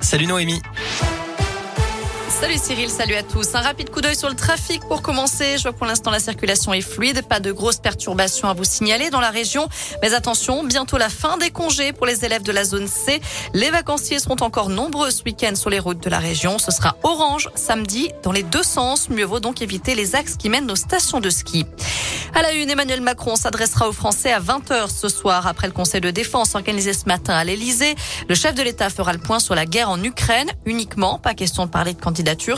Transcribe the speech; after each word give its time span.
Salut 0.00 0.26
Noémie. 0.28 0.62
Salut 2.40 2.58
Cyril, 2.62 2.88
salut 2.88 3.16
à 3.16 3.24
tous. 3.24 3.56
Un 3.56 3.60
rapide 3.62 3.90
coup 3.90 4.00
d'œil 4.00 4.14
sur 4.14 4.28
le 4.28 4.36
trafic 4.36 4.80
pour 4.86 5.02
commencer. 5.02 5.56
Je 5.56 5.64
vois 5.64 5.72
pour 5.72 5.86
l'instant 5.86 6.12
la 6.12 6.20
circulation 6.20 6.72
est 6.72 6.82
fluide, 6.82 7.26
pas 7.26 7.40
de 7.40 7.50
grosses 7.50 7.80
perturbations 7.80 8.48
à 8.48 8.54
vous 8.54 8.62
signaler 8.62 9.10
dans 9.10 9.20
la 9.20 9.30
région. 9.30 9.68
Mais 10.02 10.14
attention, 10.14 10.62
bientôt 10.62 10.98
la 10.98 11.08
fin 11.08 11.36
des 11.36 11.50
congés 11.50 11.92
pour 11.92 12.06
les 12.06 12.24
élèves 12.24 12.44
de 12.44 12.52
la 12.52 12.62
zone 12.62 12.86
C. 12.86 13.20
Les 13.54 13.70
vacanciers 13.70 14.20
seront 14.20 14.36
encore 14.40 14.68
nombreux 14.68 15.10
ce 15.10 15.24
week-end 15.24 15.56
sur 15.56 15.68
les 15.68 15.80
routes 15.80 16.00
de 16.00 16.08
la 16.08 16.20
région. 16.20 16.58
Ce 16.58 16.70
sera 16.70 16.96
orange 17.02 17.50
samedi 17.56 18.12
dans 18.22 18.30
les 18.30 18.44
deux 18.44 18.62
sens. 18.62 19.10
Mieux 19.10 19.24
vaut 19.24 19.40
donc 19.40 19.60
éviter 19.60 19.96
les 19.96 20.14
axes 20.14 20.36
qui 20.36 20.48
mènent 20.48 20.70
aux 20.70 20.76
stations 20.76 21.18
de 21.18 21.30
ski. 21.30 21.66
À 22.34 22.42
la 22.42 22.52
une, 22.52 22.70
Emmanuel 22.70 23.00
Macron 23.00 23.34
s'adressera 23.34 23.88
aux 23.88 23.92
Français 23.92 24.32
à 24.32 24.38
20h 24.38 24.90
ce 24.90 25.08
soir 25.08 25.48
après 25.48 25.66
le 25.66 25.72
conseil 25.72 26.00
de 26.00 26.10
défense 26.12 26.54
organisé 26.54 26.92
ce 26.92 27.06
matin 27.06 27.34
à 27.34 27.42
l'Elysée. 27.42 27.96
Le 28.28 28.34
chef 28.36 28.54
de 28.54 28.62
l'État 28.62 28.90
fera 28.90 29.12
le 29.12 29.18
point 29.18 29.40
sur 29.40 29.56
la 29.56 29.66
guerre 29.66 29.90
en 29.90 30.00
Ukraine 30.04 30.48
uniquement. 30.66 31.18
Pas 31.18 31.34
question 31.34 31.66
de 31.66 31.70
parler 31.70 31.94
de 31.94 31.98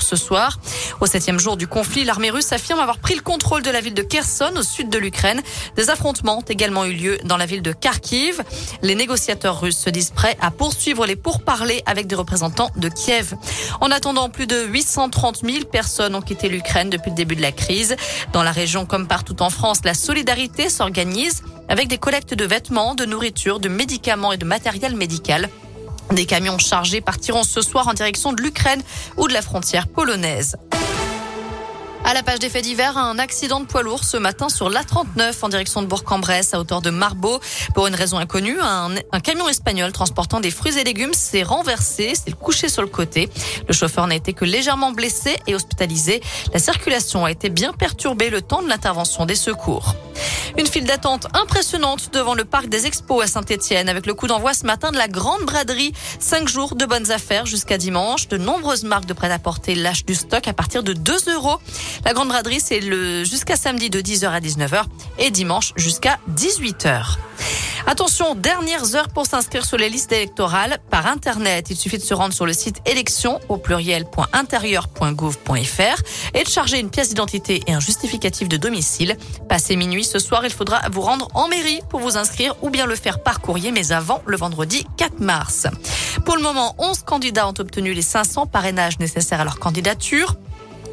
ce 0.00 0.16
soir. 0.16 0.58
Au 1.00 1.06
septième 1.06 1.38
jour 1.38 1.56
du 1.56 1.68
conflit, 1.68 2.04
l'armée 2.04 2.30
russe 2.30 2.52
affirme 2.52 2.80
avoir 2.80 2.98
pris 2.98 3.14
le 3.14 3.20
contrôle 3.20 3.62
de 3.62 3.70
la 3.70 3.80
ville 3.80 3.94
de 3.94 4.02
Kherson 4.02 4.52
au 4.56 4.62
sud 4.62 4.90
de 4.90 4.98
l'Ukraine. 4.98 5.40
Des 5.76 5.90
affrontements 5.90 6.38
ont 6.38 6.44
également 6.48 6.84
eu 6.84 6.92
lieu 6.92 7.18
dans 7.24 7.36
la 7.36 7.46
ville 7.46 7.62
de 7.62 7.72
Kharkiv. 7.72 8.42
Les 8.82 8.96
négociateurs 8.96 9.60
russes 9.60 9.78
se 9.78 9.90
disent 9.90 10.10
prêts 10.10 10.36
à 10.40 10.50
poursuivre 10.50 11.06
les 11.06 11.14
pourparlers 11.14 11.82
avec 11.86 12.08
des 12.08 12.16
représentants 12.16 12.70
de 12.76 12.88
Kiev. 12.88 13.34
En 13.80 13.92
attendant, 13.92 14.28
plus 14.28 14.48
de 14.48 14.64
830 14.64 15.42
000 15.44 15.64
personnes 15.66 16.16
ont 16.16 16.22
quitté 16.22 16.48
l'Ukraine 16.48 16.90
depuis 16.90 17.10
le 17.10 17.16
début 17.16 17.36
de 17.36 17.42
la 17.42 17.52
crise. 17.52 17.94
Dans 18.32 18.42
la 18.42 18.52
région 18.52 18.86
comme 18.86 19.06
partout 19.06 19.40
en 19.40 19.50
France, 19.50 19.80
la 19.84 19.94
solidarité 19.94 20.68
s'organise 20.68 21.42
avec 21.68 21.86
des 21.86 21.98
collectes 21.98 22.34
de 22.34 22.44
vêtements, 22.44 22.96
de 22.96 23.04
nourriture, 23.04 23.60
de 23.60 23.68
médicaments 23.68 24.32
et 24.32 24.36
de 24.36 24.44
matériel 24.44 24.96
médical. 24.96 25.48
Des 26.12 26.26
camions 26.26 26.58
chargés 26.58 27.00
partiront 27.00 27.44
ce 27.44 27.60
soir 27.62 27.86
en 27.88 27.94
direction 27.94 28.32
de 28.32 28.42
l'Ukraine 28.42 28.82
ou 29.16 29.28
de 29.28 29.32
la 29.32 29.42
frontière 29.42 29.86
polonaise. 29.86 30.56
À 32.10 32.12
la 32.12 32.24
page 32.24 32.40
des 32.40 32.48
faits 32.48 32.64
divers, 32.64 32.98
un 32.98 33.20
accident 33.20 33.60
de 33.60 33.66
poids 33.66 33.82
lourd 33.82 34.02
ce 34.02 34.16
matin 34.16 34.48
sur 34.48 34.68
l'A39 34.68 35.32
en 35.42 35.48
direction 35.48 35.80
de 35.80 35.86
Bourg-en-Bresse 35.86 36.54
à 36.54 36.58
hauteur 36.58 36.82
de 36.82 36.90
Marbeau. 36.90 37.38
Pour 37.72 37.86
une 37.86 37.94
raison 37.94 38.18
inconnue, 38.18 38.58
un, 38.60 39.20
camion 39.20 39.48
espagnol 39.48 39.92
transportant 39.92 40.40
des 40.40 40.50
fruits 40.50 40.76
et 40.76 40.82
légumes 40.82 41.14
s'est 41.14 41.44
renversé, 41.44 42.16
s'est 42.16 42.32
couché 42.32 42.68
sur 42.68 42.82
le 42.82 42.88
côté. 42.88 43.28
Le 43.68 43.72
chauffeur 43.72 44.08
n'a 44.08 44.16
été 44.16 44.32
que 44.32 44.44
légèrement 44.44 44.90
blessé 44.90 45.38
et 45.46 45.54
hospitalisé. 45.54 46.20
La 46.52 46.58
circulation 46.58 47.24
a 47.24 47.30
été 47.30 47.48
bien 47.48 47.72
perturbée 47.72 48.28
le 48.28 48.42
temps 48.42 48.60
de 48.60 48.68
l'intervention 48.68 49.24
des 49.24 49.36
secours. 49.36 49.94
Une 50.58 50.66
file 50.66 50.84
d'attente 50.84 51.28
impressionnante 51.32 52.12
devant 52.12 52.34
le 52.34 52.44
parc 52.44 52.68
des 52.68 52.86
expos 52.86 53.22
à 53.22 53.28
Saint-Etienne 53.28 53.88
avec 53.88 54.06
le 54.06 54.14
coup 54.14 54.26
d'envoi 54.26 54.52
ce 54.52 54.66
matin 54.66 54.90
de 54.90 54.96
la 54.96 55.06
grande 55.06 55.42
braderie. 55.42 55.92
Cinq 56.18 56.48
jours 56.48 56.74
de 56.74 56.84
bonnes 56.86 57.12
affaires 57.12 57.46
jusqu'à 57.46 57.78
dimanche. 57.78 58.26
De 58.26 58.36
nombreuses 58.36 58.82
marques 58.82 59.06
de 59.06 59.12
prêt-à-porter 59.12 59.76
lâchent 59.76 60.04
du 60.04 60.14
stock 60.14 60.48
à 60.48 60.52
partir 60.52 60.82
de 60.82 60.92
2 60.92 61.32
euros. 61.34 61.58
La 62.04 62.12
grande 62.12 62.28
braderie, 62.28 62.60
c'est 62.60 62.80
le 62.80 63.24
jusqu'à 63.24 63.56
samedi 63.56 63.90
de 63.90 64.00
10h 64.00 64.28
à 64.28 64.40
19h 64.40 64.84
et 65.18 65.30
dimanche 65.30 65.72
jusqu'à 65.76 66.18
18h. 66.34 67.16
Attention, 67.86 68.34
dernières 68.34 68.94
heures 68.94 69.08
pour 69.08 69.24
s'inscrire 69.26 69.64
sur 69.64 69.78
les 69.78 69.88
listes 69.88 70.12
électorales 70.12 70.78
par 70.90 71.06
Internet. 71.06 71.68
Il 71.70 71.76
suffit 71.76 71.98
de 71.98 72.02
se 72.02 72.14
rendre 72.14 72.34
sur 72.34 72.46
le 72.46 72.52
site 72.52 72.80
élection 72.86 73.40
au 73.48 73.56
pluriel.intérieur.gouv.fr 73.56 76.02
et 76.34 76.44
de 76.44 76.48
charger 76.48 76.78
une 76.78 76.90
pièce 76.90 77.08
d'identité 77.08 77.62
et 77.66 77.72
un 77.72 77.80
justificatif 77.80 78.48
de 78.48 78.56
domicile. 78.56 79.16
Passé 79.48 79.76
minuit 79.76 80.04
ce 80.04 80.18
soir, 80.18 80.44
il 80.44 80.52
faudra 80.52 80.82
vous 80.92 81.00
rendre 81.00 81.28
en 81.34 81.48
mairie 81.48 81.80
pour 81.88 82.00
vous 82.00 82.16
inscrire 82.16 82.54
ou 82.62 82.70
bien 82.70 82.86
le 82.86 82.96
faire 82.96 83.22
par 83.22 83.40
courrier, 83.40 83.72
mais 83.72 83.92
avant 83.92 84.22
le 84.26 84.36
vendredi 84.36 84.86
4 84.96 85.20
mars. 85.20 85.66
Pour 86.24 86.36
le 86.36 86.42
moment, 86.42 86.74
11 86.78 87.02
candidats 87.02 87.48
ont 87.48 87.54
obtenu 87.58 87.92
les 87.92 88.02
500 88.02 88.46
parrainages 88.46 88.98
nécessaires 88.98 89.40
à 89.40 89.44
leur 89.44 89.58
candidature. 89.58 90.36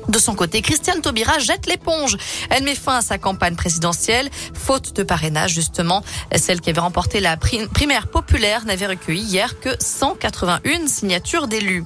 De 0.07 0.19
son 0.19 0.35
côté, 0.35 0.61
Christiane 0.61 1.01
Taubira 1.01 1.39
jette 1.39 1.65
l'éponge. 1.67 2.17
Elle 2.49 2.63
met 2.63 2.75
fin 2.75 2.97
à 2.97 3.01
sa 3.01 3.17
campagne 3.17 3.55
présidentielle, 3.55 4.29
faute 4.53 4.95
de 4.95 5.03
parrainage 5.03 5.51
justement. 5.51 6.03
Celle 6.35 6.61
qui 6.61 6.69
avait 6.69 6.79
remporté 6.79 7.19
la 7.19 7.37
primaire 7.37 8.07
populaire 8.07 8.65
n'avait 8.65 8.87
recueilli 8.87 9.21
hier 9.21 9.59
que 9.59 9.69
181 9.79 10.87
signatures 10.87 11.47
d'élus. 11.47 11.83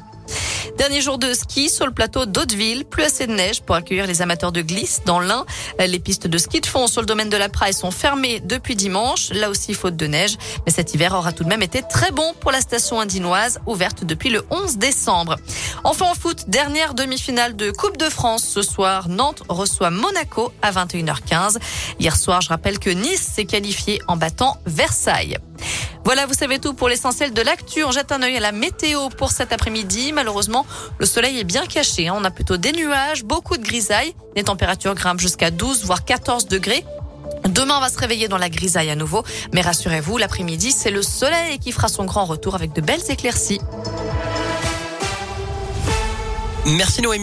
Dernier 0.78 1.02
jour 1.02 1.18
de 1.18 1.34
ski 1.34 1.70
sur 1.70 1.86
le 1.86 1.92
plateau 1.92 2.26
d'Hauteville. 2.26 2.86
Plus 2.86 3.04
assez 3.04 3.28
de 3.28 3.34
neige 3.34 3.62
pour 3.62 3.76
accueillir 3.76 4.08
les 4.08 4.22
amateurs 4.22 4.52
de 4.52 4.62
glisse 4.62 5.02
dans 5.06 5.20
l'Ain. 5.20 5.46
Les 5.80 6.00
pistes 6.00 6.28
de 6.28 6.38
ski 6.38 6.62
de 6.62 6.66
fond 6.66 6.88
sur 6.88 7.02
le 7.02 7.08
domaine 7.08 7.30
de 7.30 7.38
la 7.38 7.50
Praille 7.50 7.74
sont 7.74 7.92
fermées 7.92 8.40
depuis 8.40 8.76
dimanche. 8.76 9.30
Là 9.32 9.50
aussi, 9.50 9.74
faute 9.74 9.96
de 9.96 10.08
neige. 10.08 10.38
Mais 10.66 10.72
cet 10.72 10.94
hiver 10.94 11.14
aura 11.14 11.32
tout 11.32 11.44
de 11.44 11.50
même 11.50 11.62
été 11.62 11.82
très 11.82 12.12
bon 12.12 12.34
pour 12.40 12.52
la 12.52 12.62
station 12.62 13.00
indinoise, 13.00 13.60
ouverte 13.66 14.04
depuis 14.04 14.30
le 14.30 14.44
11 14.50 14.78
décembre. 14.78 15.38
Enfin 15.84 16.06
en 16.06 16.16
foot, 16.16 16.50
dernière 16.50 16.94
demi-finale 16.94 17.56
de 17.56 17.72
Coupe 17.72 17.98
de 17.98 18.10
France 18.10 18.44
ce 18.44 18.62
soir. 18.62 19.10
Nantes 19.10 19.44
reçoit 19.50 19.90
Monaco 19.90 20.52
à 20.62 20.72
21h15. 20.72 21.58
Hier 22.00 22.16
soir, 22.16 22.42
je 22.42 22.50
rappelle 22.50 22.80
que 22.80 22.90
Nice 22.90 23.22
s'est 23.22 23.46
qualifié 23.46 24.02
en 24.08 24.18
battant 24.18 24.58
Versailles. 24.66 25.38
Voilà, 26.04 26.26
vous 26.26 26.34
savez 26.34 26.60
tout 26.60 26.74
pour 26.74 26.90
l'essentiel 26.90 27.32
de 27.32 27.42
l'actu. 27.42 27.84
On 27.84 27.92
jette 27.92 28.12
un 28.12 28.22
œil 28.24 28.36
à 28.38 28.40
la 28.40 28.52
météo 28.52 29.10
pour 29.10 29.32
cet 29.32 29.54
après-midi. 29.54 30.12
Malheureusement, 30.14 30.66
le 30.98 31.06
soleil 31.06 31.40
est 31.40 31.44
bien 31.44 31.66
caché. 31.66 32.08
Hein. 32.08 32.16
On 32.18 32.24
a 32.24 32.32
plutôt 32.32 32.58
des 32.58 32.72
nuages, 32.72 33.24
beaucoup 33.24 33.58
de 33.58 33.64
grisailles. 33.64 34.16
Les 34.36 34.44
températures 34.44 34.96
grimpent 34.96 35.20
jusqu'à 35.20 35.52
12 35.52 35.86
voire 35.86 36.04
14 36.04 36.48
degrés. 36.48 36.84
Demain, 37.46 37.78
on 37.78 37.82
va 37.82 37.90
se 37.90 37.98
réveiller 38.00 38.28
dans 38.28 38.38
la 38.38 38.50
grisaille 38.50 38.90
à 38.90 38.96
nouveau. 38.96 39.24
Mais 39.54 39.62
rassurez-vous, 39.62 40.18
l'après-midi, 40.18 40.72
c'est 40.72 40.92
le 40.92 41.02
soleil 41.02 41.60
qui 41.60 41.72
fera 41.72 41.88
son 41.88 42.06
grand 42.06 42.26
retour 42.26 42.56
avec 42.56 42.74
de 42.74 42.82
belles 42.82 43.10
éclaircies. 43.10 43.62
Merci 46.66 47.02
Noémie. 47.02 47.20